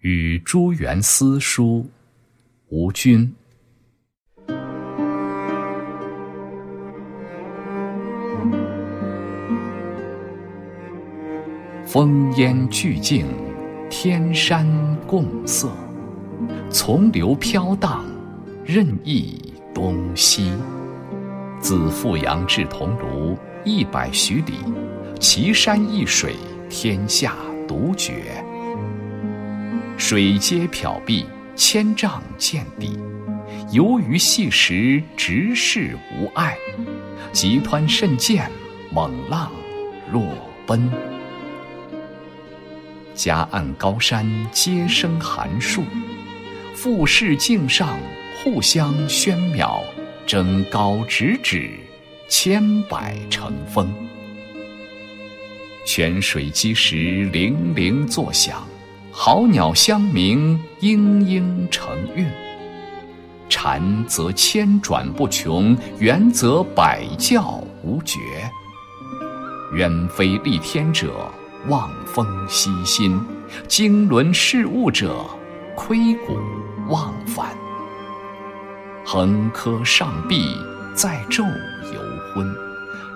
[0.00, 1.84] 与朱元思书，
[2.68, 3.34] 吴君。
[11.84, 13.26] 风烟俱净，
[13.90, 14.64] 天山
[15.04, 15.68] 共色，
[16.70, 18.04] 从流飘荡，
[18.64, 20.52] 任意东西。
[21.58, 24.54] 自富阳至桐庐一百许里，
[25.18, 26.36] 奇山异水，
[26.70, 27.34] 天下
[27.66, 28.44] 独绝。
[29.98, 31.26] 水皆缥碧，
[31.56, 32.96] 千丈见底；
[33.72, 36.56] 游鱼细石，直视无碍。
[37.32, 38.48] 急湍甚见，
[38.92, 39.50] 猛浪
[40.10, 40.22] 若
[40.64, 40.88] 奔。
[43.12, 45.82] 夹岸高山皆生寒树，
[46.76, 47.98] 富士径上
[48.42, 49.82] 互相喧邈，
[50.24, 51.72] 争高直指，
[52.28, 53.92] 千百成峰。
[55.84, 58.67] 泉水击石，泠泠作响。
[59.20, 62.24] 好鸟相鸣，嘤嘤成韵。
[63.48, 68.20] 禅则千转不穷，猿则百教无绝。
[69.72, 71.28] 远非立天者，
[71.66, 73.18] 望风息心；
[73.66, 75.26] 经纶事物者，
[75.74, 76.38] 窥古
[76.88, 77.48] 忘返。
[79.04, 80.56] 横柯上壁，
[80.94, 81.42] 载昼
[81.92, 82.00] 游
[82.32, 82.46] 昏；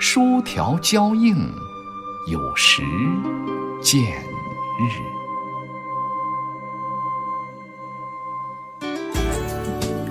[0.00, 1.36] 疏条交映，
[2.28, 2.82] 有时
[3.80, 5.11] 见日。